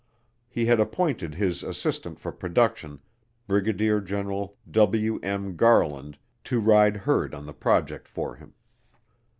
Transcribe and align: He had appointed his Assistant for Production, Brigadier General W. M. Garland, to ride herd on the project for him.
He 0.49 0.65
had 0.65 0.79
appointed 0.79 1.35
his 1.35 1.61
Assistant 1.61 2.17
for 2.19 2.31
Production, 2.31 3.01
Brigadier 3.45 4.01
General 4.01 4.57
W. 4.71 5.19
M. 5.21 5.55
Garland, 5.55 6.17
to 6.45 6.59
ride 6.59 6.97
herd 6.97 7.35
on 7.35 7.45
the 7.45 7.53
project 7.53 8.07
for 8.07 8.33
him. 8.35 8.55